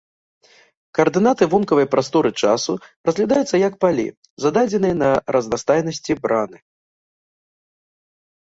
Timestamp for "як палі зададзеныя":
3.67-4.95